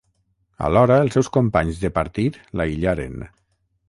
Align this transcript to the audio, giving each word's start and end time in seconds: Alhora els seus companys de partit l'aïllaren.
Alhora 0.69 0.95
els 1.01 1.17
seus 1.17 1.29
companys 1.35 1.81
de 1.83 1.91
partit 1.97 2.39
l'aïllaren. 2.61 3.23